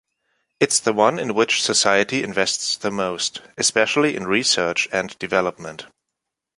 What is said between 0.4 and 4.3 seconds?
It’s the one in which society invests the most, especially in